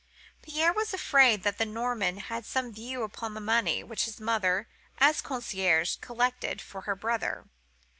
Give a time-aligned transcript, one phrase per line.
[0.41, 4.67] "Pierre was afraid that the Norman had some view upon the money which his mother,
[4.97, 7.45] as concierge, collected for her brother.